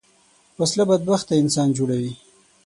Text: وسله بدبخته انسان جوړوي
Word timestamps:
وسله 0.61 0.83
بدبخته 0.89 1.33
انسان 1.41 1.69
جوړوي 1.77 2.13